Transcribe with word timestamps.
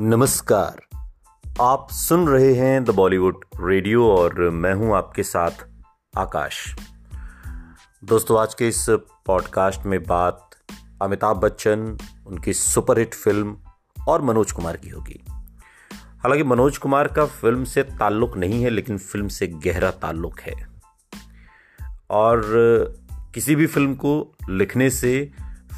नमस्कार। 0.00 0.80
आप 1.60 1.88
सुन 1.90 2.28
रहे 2.28 2.54
हैं 2.54 2.84
द 2.84 2.90
बॉलीवुड 2.90 3.44
रेडियो 3.60 4.10
और 4.10 4.50
मैं 4.50 4.74
हूँ 4.74 4.96
आपके 4.96 5.22
साथ 5.22 5.50
आकाश। 6.18 6.76
दोस्तों, 8.04 8.40
आज 8.40 8.54
के 8.54 8.68
इस 8.68 8.86
पॉडकास्ट 9.26 9.86
में 9.86 10.02
बात 10.02 10.50
अमिताभ 11.02 11.36
बच्चन, 11.36 11.98
उनकी 12.26 12.52
सुपरहिट 12.52 13.14
फ़िल्म 13.14 13.56
और 14.08 14.22
मनोज 14.22 14.52
कुमार 14.52 14.76
की 14.76 14.88
होगी। 14.88 15.24
हालाँकि 15.92 16.42
मनोज 16.42 16.78
कुमार 16.78 17.08
का 17.08 17.26
फ़िल्म 17.26 17.64
से 17.64 17.82
ताल्लुक 17.82 18.36
नहीं 18.36 18.62
है, 18.62 18.70
लेकिन 18.70 18.98
फ़िल्म 18.98 19.28
से 19.28 19.46
गहरा 19.46 19.90
ताल्लुक 19.90 20.40
है। 20.40 20.68
और 22.10 22.42
किसी 23.34 23.56
भी 23.56 23.66
फ़िल्म 23.66 23.94
को 23.94 24.34
लिखने 24.50 24.90
से, 24.90 25.30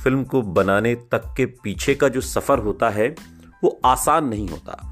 फ़िल्म 0.05 0.25
को 0.25 0.43
बनाने 0.43 0.95
तक 0.95 1.35
के 1.37 1.47
पीछे 1.47 1.95
का 1.95 2.09
जो 2.09 2.21
सफ़र 2.21 2.59
होता 2.59 2.91
है 2.91 3.40
वो 3.65 3.81
आसान 3.85 4.25
नहीं 4.25 4.49
होता। 4.49 4.87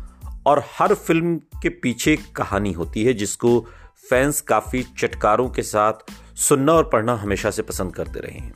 और 0.46 0.64
हर 0.78 0.94
फ़िल्म 0.94 1.36
के 1.36 1.68
पीछे 1.68 2.18
कहानी 2.36 2.72
होती 2.72 3.04
है 3.04 3.12
जिसको 3.14 3.66
फैंस 4.10 4.40
काफ़ी 4.40 4.82
चटकारों 4.98 5.48
के 5.48 5.62
साथ 5.62 5.92
सुनना 6.36 6.72
और 6.72 6.84
पढ़ना 6.84 7.14
हमेशा 7.14 7.50
से 7.50 7.62
पसंद 7.62 7.94
करते 7.94 8.20
रहे 8.20 8.38
हैं। 8.38 8.54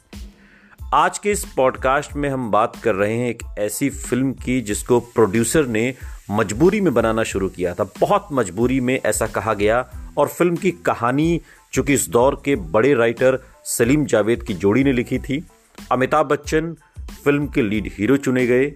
आज 0.94 1.18
के 1.18 1.30
इस 1.30 1.44
पॉडकास्ट 1.56 2.16
में 2.16 2.28
हम 2.30 2.50
बात 2.50 2.76
कर 2.76 2.94
रहे 2.94 3.16
हैं 3.16 3.28
एक 3.28 3.42
ऐसी 3.58 3.90
फ़िल्म 3.90 4.32
की 4.32 4.60
जिसको 4.60 5.00
प्रोड्यूसर 5.00 5.66
ने 5.66 5.94
मजबूरी 6.30 6.80
में 6.80 6.94
बनाना 6.94 7.22
शुरू 7.22 7.48
किया 7.48 7.74
था। 7.74 7.84
बहुत 8.00 8.28
मजबूरी 8.32 8.80
में 8.80 9.00
ऐसा 9.06 9.26
कहा 9.26 9.54
गया 9.54 9.90
और 10.18 10.28
फ़िल्म 10.28 10.56
की 10.56 10.70
कहानी 10.70 11.40
चूँकि 11.72 11.94
इस 11.94 12.08
दौर 12.08 12.42
के 12.44 12.56
बड़े 12.56 12.94
राइटर 12.94 13.38
सलीम 13.64 14.04
जावेद 14.04 14.42
की 14.42 14.54
जोड़ी 14.54 14.84
ने 14.84 14.92
लिखी 14.92 15.18
थी, 15.18 15.44
अमिताभ 15.92 16.26
बच्चन 16.26 16.76
फ़िल्म 17.24 17.46
के 17.46 17.62
लीड 17.62 17.90
हीरो 17.98 18.16
चुने 18.16 18.46
गए 18.46 18.74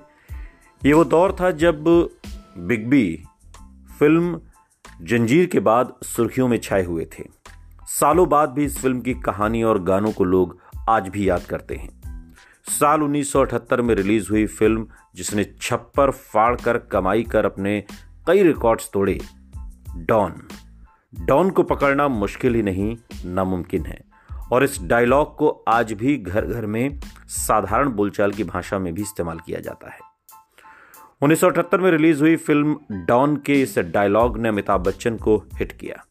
ये 0.87 0.93
वो 0.93 1.05
दौर 1.05 1.37
था 1.41 1.51
जब 1.51 1.85
बिग 2.59 2.87
बी 2.87 3.23
फ़िल्म 3.99 4.41
जंजीर 5.03 5.47
के 5.47 5.61
बाद 5.61 5.95
सुर्खियों 6.03 6.49
में 6.49 6.59
छाए 6.59 6.85
हुए 6.85 7.05
थे। 7.05 7.25
सालों 7.87 8.29
बाद 8.29 8.51
भी 8.51 8.65
इस 8.65 8.79
फ़िल्म 8.79 9.01
की 9.01 9.15
कहानी 9.15 9.63
और 9.63 9.83
गानों 9.83 10.13
को 10.13 10.25
लोग 10.25 10.59
आज 10.89 11.09
भी 11.09 11.29
याद 11.29 11.43
करते 11.43 11.75
हैं। 11.75 12.01
साल 12.81 13.03
1978 13.03 13.81
में 13.81 13.95
रिलीज़ 13.95 14.31
हुई 14.31 14.47
फ़िल्म, 14.47 14.87
जिसने 15.15 15.55
छप्पर 15.61 16.11
फाड़ 16.11 16.57
कर 16.57 16.79
कमाई 16.79 17.23
कर 17.23 17.47
अपने 17.47 17.85
कई 18.27 18.43
रिकॉर्ड्स 18.43 18.91
तोड़े। 18.93 19.21
डॉन। 19.97 20.49
डॉन 21.21 21.51
को 21.51 21.63
पकड़ना 21.63 22.09
मुश्किल 22.09 22.55
ही 22.55 22.63
नहीं, 22.63 22.97
नामुमकिन 23.25 23.87
है। 23.87 24.01
और 24.53 24.65
इस 24.65 24.83
डायलॉग 24.83 25.37
को 25.37 25.49
आज 25.69 25.93
भी 25.93 26.17
घर 26.17 26.47
घर 26.47 26.67
में 26.67 27.01
साधारण 27.27 27.89
बोलचाल 27.89 28.33
की 28.33 28.45
भाषा 28.45 28.79
में 28.79 28.95
भी 28.95 29.03
इस्तेमाल 29.03 29.39
किया 29.39 29.61
जाता 29.61 29.91
है। 29.91 30.06
उन्नीस 31.23 31.41
सौ 31.41 31.51
अठहत्तर 31.51 31.81
में 31.81 31.91
रिलीज़ 31.91 32.21
हुई 32.21 32.37
फ़िल्म 32.37 32.77
डॉन 32.93 33.37
के 33.37 33.63
इस 33.63 33.79
डायलॉग 33.79 34.39
ने 34.39 34.49
अमिताभ 34.49 34.81
बच्चन 34.81 35.17
को 35.17 35.45
हिट 35.55 35.73
किया। 35.73 36.07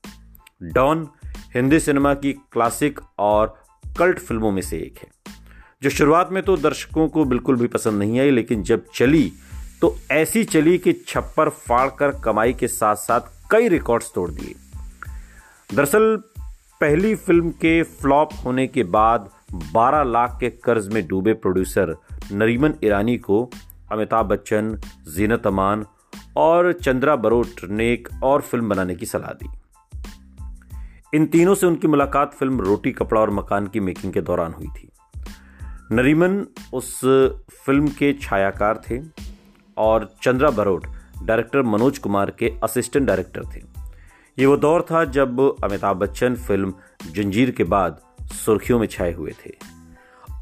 डॉन 0.64 1.10
हिंदी 1.26 1.80
सिनेमा 1.80 2.14
की 2.14 2.34
क्लासिक 2.34 3.00
और 3.20 3.64
कल्ट 3.98 4.20
फ़िल्मों 4.20 4.52
में 4.52 4.62
से 4.62 4.78
एक 4.78 4.96
है। 4.98 5.08
जो 5.84 5.90
शुरुआत 5.90 6.30
में 6.32 6.44
तो 6.44 6.58
दर्शकों 6.58 7.08
को 7.08 7.26
बिल्कुल 7.26 7.56
भी 7.56 7.68
पसंद 7.68 7.94
नहीं 7.94 8.20
आई, 8.20 8.32
लेकिन 8.32 8.64
जब 8.64 8.86
चली 8.96 9.32
तो 9.82 9.98
ऐसी 10.12 10.44
चली 10.44 10.78
कि 10.78 10.94
छप्पर 10.94 11.50
फाड़कर 11.50 12.22
कमाई 12.24 12.54
के 12.54 12.68
साथ 12.68 12.96
साथ 12.96 13.22
कई 13.52 13.68
रिकॉर्ड्स 13.68 14.12
तोड़ 14.16 14.32
दिए। 14.32 14.56
दरअसल, 15.76 16.24
पहली 16.82 17.16
फ़िल्म 17.16 17.50
के 17.50 17.84
फ्लॉप 17.84 18.30
होने 18.46 18.68
के 18.68 18.84
बाद 18.84 19.30
12 19.54 20.04
लाख 20.04 20.38
के 20.40 20.50
कर्ज 20.50 20.88
में 20.88 21.08
डूबे 21.08 21.34
प्रोड्यूसर 21.34 21.96
नरीमन 22.32 22.74
ईरानी 22.84 23.18
को 23.18 23.50
अमिताभ 23.92 24.26
बच्चन, 24.26 24.80
जीनत 25.16 25.48
अमान 25.48 25.86
और 26.38 26.72
चंद्रा 26.74 27.16
बरोट 27.16 27.64
ने 27.70 27.92
एक 27.94 28.10
और 28.24 28.42
फ़िल्म 28.42 28.70
बनाने 28.70 28.96
की 28.96 29.06
सलाह 29.06 29.32
दी। 29.32 29.50
इन 31.14 31.26
तीनों 31.26 31.56
से 31.56 31.68
उनकी 31.68 31.88
मुलाकात 31.88 32.34
फ़िल्म 32.34 32.62
रोटी, 32.62 32.92
कपड़ा 32.92 33.22
और 33.22 33.30
मकान 33.30 33.68
की 33.68 33.80
मेकिंग 33.80 34.14
के 34.14 34.22
दौरान 34.22 34.54
हुई 34.54 34.68
थी। 34.68 34.90
नरीमन 35.92 36.46
उस 36.74 37.00
फ़िल्म 37.66 37.88
के 37.88 38.14
छायाकार 38.14 38.82
थे 38.90 39.00
और 39.78 40.10
चंद्रा 40.24 40.50
बरोट 40.50 40.88
डायरेक्टर 41.24 41.62
मनोज 41.62 41.98
कुमार 41.98 42.32
के 42.40 42.54
असिस्टेंट 42.64 43.08
डायरेक्टर 43.08 43.44
थे। 43.56 43.62
ये 44.40 44.46
वो 44.46 44.58
दौर 44.58 44.82
था 44.82 45.06
जब 45.06 45.40
अमिताभ 45.64 45.98
बच्चन 45.98 46.36
फ़िल्म 46.36 46.74
जंजीर 47.12 47.52
के 47.52 47.64
बाद 47.64 48.02
सुर्खियों 48.34 48.80
में 48.80 48.88
छाए 48.88 49.14
हुए 49.14 49.32
थे। 49.46 49.75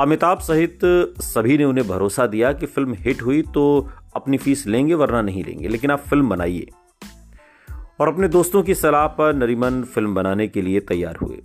अमिताभ 0.04 0.40
सहित 0.40 0.80
सभी 1.22 1.58
ने 1.58 1.64
उन्हें 1.64 1.88
भरोसा 1.88 2.28
दिया 2.28 2.54
कि 2.54 2.66
फ़िल्म 2.66 2.94
हिट 2.94 3.22
हुई 3.22 3.42
तो 3.42 3.92
अपनी 4.16 4.38
फ़ीस 4.38 4.68
लेंगे, 4.68 4.94
वरना 4.94 5.22
नहीं 5.22 5.44
लेंगे। 5.44 5.68
लेकिन 5.68 5.92
आप 5.92 6.00
फ़िल्म 6.00 6.30
बनाइए। 6.30 6.68
और 8.00 8.08
अपने 8.08 8.28
दोस्तों 8.28 8.64
की 8.64 8.76
सलाह 8.76 9.08
पर 9.08 9.34
नरीमन 9.34 9.84
फ़िल्म 9.84 10.16
बनाने 10.16 10.48
के 10.48 10.62
लिए 10.62 10.80
तैयार 10.80 11.16
हुए। 11.16 11.38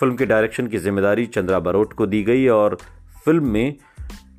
फ़िल्म 0.00 0.16
के 0.16 0.26
डायरेक्शन 0.26 0.66
की 0.66 0.78
ज़िम्मेदारी 0.78 1.26
चंद्रा 1.26 1.58
बरोट 1.58 1.92
को 1.92 2.06
दी 2.06 2.22
गई 2.22 2.46
और 2.48 2.78
फ़िल्म 3.24 3.46
में 3.46 3.76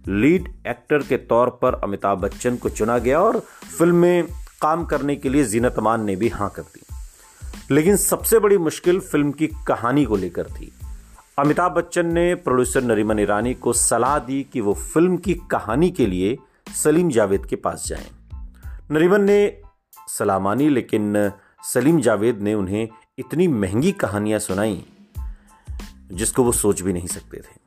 लीड 0.07 0.47
एक्टर 0.67 0.97
के 0.97 1.17
तौर 1.17 1.49
पर 1.49 1.73
अमिताभ 1.73 2.19
बच्चन 2.19 2.55
को 2.55 2.69
चुना 2.69 2.97
गया 2.97 3.21
और 3.21 3.39
फ़िल्म 3.77 3.95
में 3.95 4.27
काम 4.61 4.85
करने 4.85 5.15
के 5.15 5.29
लिए 5.29 5.43
जीनत 5.43 5.75
अमान 5.77 6.05
ने 6.05 6.15
भी 6.15 6.29
हाँ 6.29 6.49
कर 6.49 6.61
दी। 6.61 6.81
लेकिन 7.71 7.97
सबसे 7.97 8.39
बड़ी 8.39 8.57
मुश्किल 8.57 8.99
फ़िल्म 8.99 9.31
की 9.31 9.47
कहानी 9.47 10.05
को 10.05 10.15
लेकर 10.15 10.43
थी। 10.43 10.71
अमिताभ 11.39 11.71
बच्चन 11.71 12.05
ने 12.05 12.23
प्रोड्यूसर 12.35 12.83
नरीमन 12.83 13.19
ईरानी 13.19 13.53
को 13.55 13.73
सलाह 13.73 14.17
दी 14.19 14.41
कि 14.43 14.61
वो 14.61 14.73
फ़िल्म 14.73 15.17
की 15.17 15.33
कहानी 15.51 15.89
के 15.91 16.05
लिए 16.05 16.37
सलीम 16.75 17.09
जावेद 17.09 17.45
के 17.45 17.55
पास 17.55 17.85
जाएँ। 17.87 18.07
नरीमन 18.91 19.21
ने 19.21 19.61
सलाह 20.09 20.39
मानी, 20.39 20.69
लेकिन 20.69 21.31
सलीम 21.63 22.01
जावेद 22.01 22.41
ने 22.41 22.53
उन्हें 22.53 22.87
इतनी 23.17 23.47
महँगी 23.47 23.91
कहानियाँ 23.91 24.39
सुनाई, 24.39 24.85
जिसको 26.11 26.43
वो 26.43 26.51
सोच 26.51 26.81
भी 26.81 26.93
नहीं 26.93 27.07
सकते 27.07 27.37
थे 27.37 27.57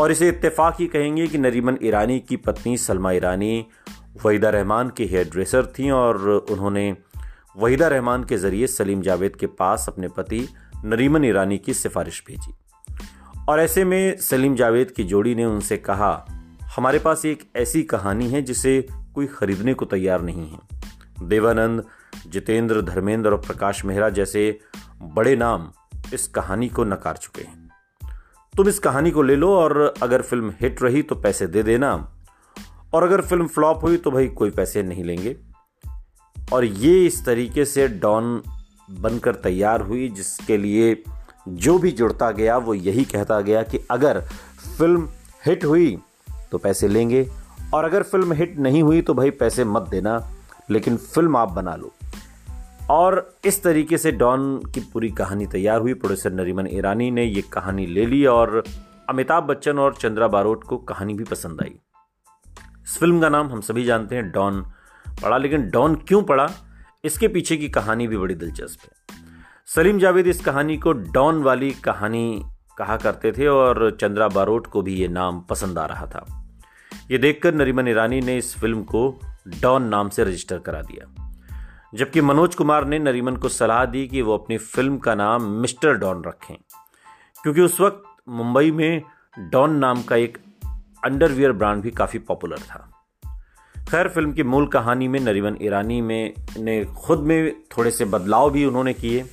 और 0.00 0.12
इसे 0.12 0.28
इत्तेफाक 0.28 0.80
ही 0.80 0.86
कहेंगे 0.86 1.26
कि 1.26 1.38
नरीमन 1.38 1.78
ईरानी 1.82 2.20
की 2.20 2.36
पत्नी 2.36 2.76
सलमा 2.78 3.12
ईरानी 3.12 3.66
वहीदा 4.24 4.50
रहमान 4.50 4.90
के 4.96 5.04
हेयर 5.04 5.30
ड्रेसर 5.30 5.66
थी, 5.66 5.90
और 5.90 6.28
उन्होंने 6.50 6.96
वहीदा 7.56 7.88
रहमान 7.88 8.24
के 8.24 8.36
ज़रिए 8.36 8.66
सलीम 8.66 9.02
जावेद 9.02 9.36
के 9.36 9.46
पास 9.46 9.84
अपने 9.88 10.08
पति 10.08 10.48
नरीमन 10.84 11.24
ईरानी 11.24 11.58
की 11.58 11.74
सिफारिश 11.74 12.22
भेजी 12.26 12.54
और 13.48 13.60
ऐसे 13.60 13.84
में 13.84 14.16
सलीम 14.20 14.54
जावेद 14.54 14.90
की 14.90 15.04
जोड़ी 15.04 15.34
ने 15.34 15.44
उनसे 15.44 15.76
कहा, 15.76 16.26
हमारे 16.76 16.98
पास 16.98 17.24
एक 17.24 17.42
ऐसी 17.56 17.82
कहानी 17.82 18.28
है 18.28 18.42
जिसे 18.42 18.86
कोई 19.14 19.26
खरीदने 19.26 19.74
को 19.74 19.84
तैयार 19.84 20.22
नहीं 20.22 20.50
है। 20.50 21.28
देवानंद, 21.28 21.84
जितेंद्र, 22.26 22.82
धर्मेंद्र 22.82 23.30
और 23.30 23.40
प्रकाश 23.40 23.84
मेहरा 23.84 24.08
जैसे 24.10 24.58
बड़े 25.02 25.36
नाम 25.36 25.70
इस 26.14 26.26
कहानी 26.28 26.68
को 26.68 26.84
नकार 26.84 27.16
चुके 27.16 27.42
हैं। 27.42 27.68
तुम 28.54 28.68
इस 28.68 28.78
कहानी 28.78 29.10
को 29.10 29.22
ले 29.22 29.36
लो 29.36 29.54
और 29.54 29.94
अगर 30.02 30.22
फ़िल्म 30.22 30.52
हिट 30.60 30.82
रही 30.82 31.02
तो 31.02 31.14
पैसे 31.14 31.46
दे 31.46 31.62
देना, 31.62 31.94
और 32.94 33.02
अगर 33.02 33.20
फ़िल्म 33.20 33.46
फ्लॉप 33.46 33.84
हुई 33.84 33.96
तो 33.96 34.10
भाई 34.10 34.28
कोई 34.28 34.50
पैसे 34.50 34.82
नहीं 34.82 35.04
लेंगे। 35.04 35.36
और 36.52 36.64
ये 36.64 37.06
इस 37.06 37.24
तरीके 37.26 37.64
से 37.64 37.88
डॉन 37.88 38.42
बनकर 38.90 39.34
तैयार 39.34 39.80
हुई, 39.80 40.08
जिसके 40.08 40.56
लिए 40.56 41.02
जो 41.46 41.78
भी 41.78 41.90
जुड़ता 41.92 42.30
गया, 42.30 42.56
वो 42.58 42.74
यही 42.74 43.04
कहता 43.04 43.40
गया 43.40 43.62
कि 43.62 43.78
अगर 43.90 44.20
फ़िल्म 44.78 45.08
हिट 45.46 45.64
हुई 45.64 45.96
तो 46.52 46.58
पैसे 46.58 46.88
लेंगे, 46.88 47.26
और 47.74 47.84
अगर 47.84 48.02
फ़िल्म 48.02 48.32
हिट 48.32 48.58
नहीं 48.58 48.82
हुई 48.82 49.02
तो 49.02 49.14
भाई 49.14 49.30
पैसे 49.32 49.64
मत 49.64 49.88
देना, 49.90 50.18
लेकिन 50.70 50.96
फ़िल्म 50.96 51.36
आप 51.36 51.52
बना 51.52 51.74
लो। 51.76 51.92
और 52.90 53.36
इस 53.44 53.62
तरीके 53.62 53.98
से 53.98 54.12
डॉन 54.12 54.56
की 54.74 54.80
पूरी 54.92 55.10
कहानी 55.12 55.46
तैयार 55.46 55.80
हुई। 55.80 55.94
प्रोड्यूसर 55.94 56.32
नरीमन 56.32 56.66
ईरानी 56.70 57.10
ने 57.10 57.24
ये 57.24 57.42
कहानी 57.52 57.86
ले 57.86 58.06
ली, 58.06 58.24
और 58.26 58.62
अमिताभ 59.08 59.44
बच्चन 59.44 59.78
और 59.78 59.94
चंद्रा 59.94 60.28
बारोट 60.28 60.64
को 60.64 60.76
कहानी 60.78 61.14
भी 61.14 61.24
पसंद 61.24 61.60
आई। 61.62 61.74
इस 62.84 62.96
फ़िल्म 62.98 63.20
का 63.20 63.28
नाम 63.28 63.48
हम 63.48 63.60
सभी 63.60 63.84
जानते 63.84 64.16
हैं, 64.16 64.30
डॉन 64.30 64.64
पड़ा, 65.22 65.36
लेकिन 65.38 65.68
डॉन 65.70 65.94
क्यों 66.08 66.22
पड़ा? 66.22 66.48
इसके 67.04 67.28
पीछे 67.28 67.56
की 67.56 67.68
कहानी 67.68 68.06
भी 68.08 68.16
बड़ी 68.16 68.34
दिलचस्प 68.34 68.80
है। 68.82 69.22
सलीम 69.68 69.98
जावेद 69.98 70.26
इस 70.26 70.40
कहानी 70.40 70.76
को 70.76 70.92
डॉन 70.92 71.42
वाली 71.42 71.70
कहानी 71.84 72.42
कहा 72.78 72.96
करते 72.96 73.30
थे 73.32 73.46
और 73.46 73.96
चंद्रा 74.00 74.28
बारोट 74.28 74.66
को 74.66 74.82
भी 74.82 74.94
ये 74.94 75.08
नाम 75.08 75.40
पसंद 75.40 75.78
आ 75.78 75.86
रहा 75.86 76.06
था। 76.06 76.24
ये 77.10 77.18
देखकर 77.18 77.54
नरीमन 77.54 77.88
ईरानी 77.88 78.20
ने 78.20 78.36
इस 78.38 78.54
फ़िल्म 78.58 78.82
को 78.84 79.02
डॉन 79.62 79.84
नाम 79.84 80.08
से 80.08 80.24
रजिस्टर 80.24 80.58
करा 80.58 80.82
दिया। 80.82 81.06
जबकि 81.94 82.20
मनोज 82.20 82.54
कुमार 82.54 82.84
ने 82.84 82.98
नरीमन 82.98 83.36
को 83.36 83.48
सलाह 83.48 83.84
दी 83.86 84.06
कि 84.08 84.22
वो 84.22 84.34
अपनी 84.34 84.58
फ़िल्म 84.58 84.98
का 84.98 85.14
नाम 85.14 85.50
मिस्टर 85.60 85.94
डॉन 85.94 86.22
रखें, 86.24 86.56
क्योंकि 87.42 87.60
उस 87.60 87.80
वक्त 87.80 88.02
मुंबई 88.30 88.70
में 88.70 89.02
डॉन 89.50 89.76
नाम 89.76 90.02
का 90.02 90.16
एक 90.16 90.38
अंडरवियर 91.04 91.52
ब्रांड 91.52 91.82
भी 91.82 91.90
काफ़ी 91.92 92.18
पॉपुलर 92.20 92.58
था। 92.60 92.90
खैर, 93.74 94.08
फ़िल्म 94.08 94.32
की 94.32 94.42
मूल 94.44 94.66
कहानी 94.68 95.08
में 95.08 95.20
नरीमन 95.20 95.56
ईरानी 95.62 96.00
में 96.02 96.34
ने 96.58 96.84
खुद 96.84 97.20
में 97.20 97.54
थोड़े 97.76 97.90
से 97.90 98.04
बदलाव 98.06 98.50
भी 98.50 98.64
उन्होंने 98.64 98.92
किए। 98.94 99.24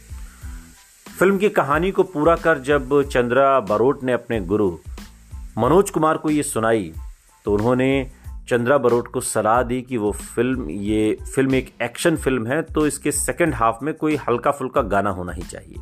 फ़िल्म 1.21 1.37
की 1.37 1.49
कहानी 1.49 1.89
को 1.91 2.03
पूरा 2.03 2.35
कर 2.35 2.59
जब 2.59 2.89
चंद्रा 3.09 3.59
बरोट 3.59 4.03
ने 4.03 4.13
अपने 4.13 4.39
गुरु 4.41 4.69
मनोज 5.57 5.89
कुमार 5.89 6.17
को 6.17 6.29
ये 6.29 6.43
सुनाई 6.43 6.91
तो 7.45 7.53
उन्होंने 7.53 7.89
चंद्रा 8.49 8.77
बरोट 8.77 9.07
को 9.07 9.21
सलाह 9.21 9.61
दी 9.63 9.81
कि 9.81 9.97
वो 9.97 10.11
फ़िल्म, 10.11 10.69
ये 10.69 11.17
फ़िल्म 11.35 11.55
एक 11.55 11.71
एक्शन 11.81 12.17
फ़िल्म 12.17 12.47
है 12.47 12.61
तो 12.61 12.87
इसके 12.87 13.11
सेकंड 13.11 13.53
हाफ़ 13.53 13.83
में 13.85 13.93
कोई 13.93 14.15
हल्का 14.15 14.51
फुल्का 14.51 14.81
गाना 14.81 15.09
होना 15.09 15.31
ही 15.31 15.41
चाहिए, 15.41 15.77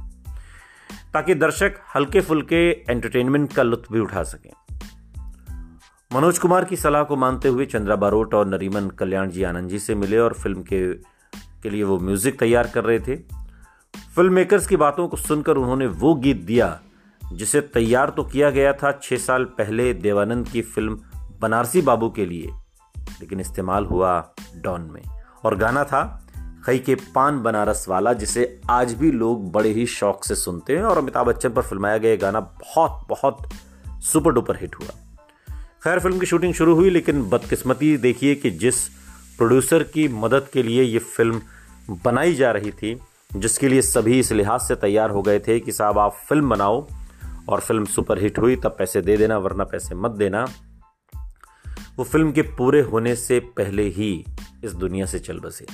ताकि 1.13 1.35
दर्शक 1.35 1.79
हल्के 1.95 2.21
फुल्के 2.21 2.69
एंटरटेनमेंट 2.89 3.53
का 3.53 3.63
लुत्फ 3.63 3.91
भी 3.93 3.99
उठा 3.99 4.23
सकें। 4.23 4.51
मनोज 6.11 6.39
कुमार 6.39 6.65
की 6.65 6.75
सलाह 6.75 7.03
को 7.03 7.15
मानते 7.15 7.49
हुए 7.49 7.65
चंद्रा 7.65 7.95
बारोट 7.95 8.33
और 8.33 8.47
नरीमन 8.47 8.89
कल्याण 8.89 9.29
जी 9.29 9.43
आनंद 9.43 9.69
जी 9.69 9.79
से 9.79 9.95
मिले 9.95 10.19
और 10.19 10.33
फ़िल्म 10.33 10.63
के 10.63 10.93
के 11.63 11.69
लिए 11.69 11.83
वो 11.83 11.99
म्यूज़िक 11.99 12.39
तैयार 12.39 12.71
कर 12.75 12.83
रहे 12.83 12.99
थे। 12.99 13.38
फ़िल्म 14.19 14.33
मेकर्स 14.33 14.67
की 14.67 14.77
बातों 14.77 15.07
को 15.07 15.17
सुनकर 15.17 15.57
उन्होंने 15.57 15.87
वो 15.87 16.15
गीत 16.15 16.37
दिया, 16.37 16.81
जिसे 17.33 17.61
तैयार 17.61 18.09
तो 18.09 18.23
किया 18.23 18.49
गया 18.49 18.73
था 18.73 18.99
छह 19.03 19.17
साल 19.17 19.43
पहले 19.43 19.93
देवानंद 19.93 20.47
की 20.47 20.61
फ़िल्म 20.61 20.99
बनारसी 21.41 21.81
बाबू 21.81 22.09
के 22.09 22.25
लिए, 22.25 22.49
लेकिन 22.97 23.39
इस्तेमाल 23.39 23.85
हुआ 23.85 24.33
डॉन 24.55 24.81
में। 24.81 25.01
और 25.45 25.57
गाना 25.57 25.83
था 25.83 26.27
खई 26.65 26.79
के 26.79 26.95
पान 26.95 27.43
बनारस 27.43 27.85
वाला, 27.89 28.13
जिसे 28.13 28.61
आज 28.69 28.93
भी 28.93 29.11
लोग 29.11 29.51
बड़े 29.51 29.69
ही 29.69 29.85
शौक 29.85 30.23
से 30.23 30.35
सुनते 30.35 30.77
हैं, 30.77 30.83
और 30.83 30.97
अमिताभ 30.97 31.27
बच्चन 31.27 31.49
पर 31.49 31.61
फिल्माया 31.61 31.97
गया 31.97 32.15
गाना 32.15 32.39
बहुत 32.39 33.05
बहुत 33.09 33.49
सुपर 34.03 34.31
डुपर 34.31 34.55
हिट 34.55 34.75
हुआ। 34.75 34.89
खैर, 35.83 35.99
फ़िल्म 35.99 36.19
की 36.19 36.25
शूटिंग 36.25 36.53
शुरू 36.53 36.75
हुई, 36.75 36.89
लेकिन 36.89 37.29
बदकिस्मती 37.29 37.97
देखिए 37.97 38.35
कि 38.35 38.51
जिस 38.51 38.87
प्रोड्यूसर 39.37 39.83
की 39.83 40.07
मदद 40.07 40.47
के 40.53 40.63
लिए 40.63 40.83
ये 40.83 40.99
फ़िल्म 40.99 41.41
बनाई 42.05 42.33
जा 42.33 42.51
रही 42.51 42.71
थी 42.71 42.99
जिसके 43.35 43.67
लिए 43.67 43.81
सभी 43.81 44.19
इस 44.19 44.31
लिहाज 44.31 44.61
से 44.61 44.75
तैयार 44.75 45.09
हो 45.09 45.21
गए 45.21 45.39
थे 45.39 45.59
कि 45.59 45.71
साहब, 45.71 45.97
आप 45.97 46.11
फ़िल्म 46.29 46.49
बनाओ 46.49 46.87
और 47.49 47.59
फ़िल्म 47.59 47.85
सुपर 47.85 48.19
हिट 48.19 48.39
हुई, 48.39 48.55
तब 48.55 48.75
पैसे 48.77 49.01
दे 49.01 49.17
देना, 49.17 49.37
वरना 49.37 49.63
पैसे 49.63 49.95
मत 49.95 50.11
देना। 50.11 50.47
वो 51.97 52.03
फ़िल्म 52.03 52.31
के 52.31 52.41
पूरे 52.41 52.81
होने 52.81 53.15
से 53.15 53.39
पहले 53.39 53.83
ही 53.83 54.25
इस 54.63 54.73
दुनिया 54.73 55.05
से 55.05 55.19
चल 55.19 55.39
बसे। 55.39 55.65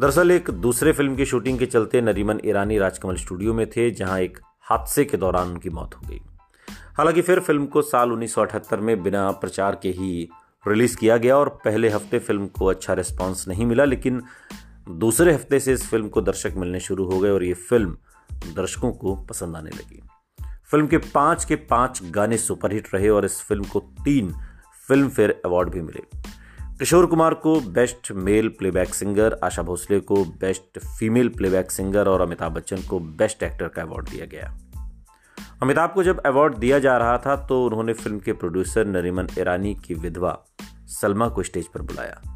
दरअसल 0.00 0.30
एक 0.30 0.50
दूसरे 0.50 0.92
फ़िल्म 0.92 1.16
की 1.16 1.26
शूटिंग 1.26 1.58
के 1.58 1.66
चलते 1.66 2.00
नरीमन 2.00 2.40
ईरानी 2.44 2.78
राजकमल 2.78 3.16
स्टूडियो 3.16 3.54
में 3.54 3.70
थे, 3.70 3.90
जहाँ 3.90 4.20
एक 4.20 4.38
हादसे 4.62 5.04
के 5.04 5.16
दौरान 5.16 5.48
उनकी 5.48 5.70
मौत 5.70 5.94
हो 5.94 6.08
गई। 6.08 6.20
हालाँकि 6.96 7.22
फिर 7.22 7.40
फ़िल्म 7.40 7.66
को 7.66 7.82
साल 7.82 8.12
1978 8.12 8.80
में 8.80 9.02
बिना 9.02 9.30
प्रचार 9.30 9.78
के 9.82 9.88
ही 9.88 10.28
रिलीज़ 10.68 10.96
किया 10.96 11.16
गया 11.16 11.36
और 11.36 11.48
पहले 11.48 11.88
हफ़्ते 11.88 12.18
फ़िल्म 12.18 12.46
को 12.46 12.66
अच्छा 12.66 12.92
रिस्पांस 12.92 13.44
नहीं 13.48 13.66
मिला, 13.66 13.84
लेकिन 13.84 14.22
दूसरे 14.88 15.32
हफ़्ते 15.34 15.60
से 15.60 15.72
इस 15.72 15.88
फ़िल्म 15.90 16.08
को 16.08 16.20
दर्शक 16.20 16.54
मिलने 16.56 16.80
शुरू 16.80 17.04
हो 17.04 17.18
गए 17.20 17.30
और 17.30 17.44
ये 17.44 17.54
फ़िल्म 17.54 17.96
दर्शकों 18.56 18.92
को 18.92 19.14
पसंद 19.16 19.56
आने 19.56 19.70
लगी। 19.70 20.02
फ़िल्म 20.70 20.86
के 20.86 20.98
पाँच 20.98 21.44
के 21.44 21.56
पाँच 21.56 22.00
गाने 22.04 22.38
सुपरहिट 22.38 22.88
रहे 22.94 23.08
और 23.08 23.24
इस 23.24 23.40
फ़िल्म 23.40 23.64
को 23.64 23.80
तीन 23.80 24.32
फ़िल्म 24.88 25.08
फेयर 25.08 25.42
अवार्ड 25.44 25.70
भी 25.70 25.80
मिले। 25.80 26.02
किशोर 26.78 27.06
कुमार 27.06 27.34
को 27.34 27.60
best 27.60 28.12
male 28.12 28.48
playback 28.48 28.94
singer, 28.94 29.38
Asha 29.44 29.62
Bhosle 29.62 30.00
को 30.00 30.24
बेस्ट 30.24 30.78
फीमेल 30.98 31.28
प्लेबैक 31.28 31.70
सिंगर 31.70 32.08
और 32.08 32.20
अमिताभ 32.20 32.52
बच्चन 32.52 32.82
को 32.82 33.00
बेस्ट 33.00 33.42
एक्टर 33.42 33.68
का 33.68 33.82
अवार्ड 33.82 34.08
दिया 34.08 34.26
गया। 34.26 34.58
अमिताभ 35.62 35.92
को 35.94 36.02
जब 36.02 36.20
अवार्ड 36.20 36.56
दिया 36.56 36.78
जा 36.78 36.96
रहा 36.96 37.18
था 37.18 37.36
तो 37.36 37.64
उन्होंने 37.66 37.92
फ़िल्म 37.92 38.18
के 38.18 38.32
प्रोड्यूसर 38.32 38.86
नरीमन 38.86 39.28
ईरानी 39.38 39.74
की 39.74 39.94
विधवा 39.94 40.38
सलमा 41.00 41.28
को 41.28 41.42
स्टेज 41.42 41.66
पर 41.66 41.82
बुलाया। 41.82 42.35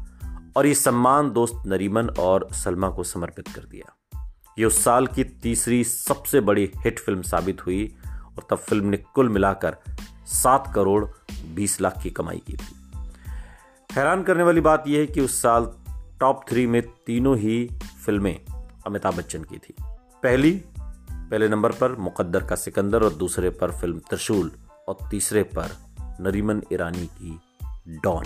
और 0.57 0.65
ये 0.65 0.73
सम्मान 0.75 1.31
दोस्त 1.31 1.63
नरीमन 1.65 2.09
और 2.09 2.47
सलमा 2.51 2.89
को 2.89 3.03
समर्पित 3.03 3.47
कर 3.47 3.61
दिया। 3.61 3.97
ये 4.59 4.65
उस 4.65 4.83
साल 4.83 5.07
की 5.07 5.23
तीसरी 5.23 5.83
सबसे 5.83 6.41
बड़ी 6.41 6.71
हिट 6.77 6.99
फ़िल्म 6.99 7.21
साबित 7.21 7.65
हुई 7.65 7.95
और 8.37 8.47
तब 8.49 8.55
फ़िल्म 8.55 8.85
ने 8.85 8.97
कुल 8.97 9.29
मिलाकर 9.29 9.77
सात 10.25 10.71
करोड़ 10.75 11.05
बीस 11.55 11.81
लाख 11.81 12.01
की 12.03 12.09
कमाई 12.09 12.41
की 12.47 12.53
थी। 12.53 12.75
हैरान 13.91 14.23
करने 14.23 14.43
वाली 14.43 14.61
बात 14.61 14.83
यह 14.87 14.99
है 14.99 15.07
कि 15.07 15.21
उस 15.21 15.41
साल 15.41 15.73
टॉप 16.19 16.45
थ्री 16.49 16.67
में 16.67 16.81
तीनों 16.81 17.37
ही 17.37 17.69
फ़िल्में 18.05 18.45
अमिताभ 18.87 19.17
बच्चन 19.17 19.43
की 19.43 19.57
थी। 19.57 19.75
पहली, 20.23 20.51
पहले 21.31 21.49
नंबर 21.49 21.71
पर 21.71 21.95
मुकद्दर 21.95 22.43
का 22.43 22.55
सिकंदर 22.55 23.03
और 23.03 23.13
दूसरे 23.13 23.49
पर 23.49 23.71
फ़िल्म 23.71 23.99
त्रिशूल 23.99 24.51
और 24.87 24.97
तीसरे 25.11 25.43
पर 25.43 25.77
नरीमन 26.21 26.61
ईरानी 26.73 27.05
की 27.05 27.39
डॉन। 27.87 28.25